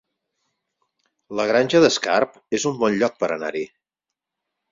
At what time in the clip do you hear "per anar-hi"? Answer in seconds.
3.25-3.65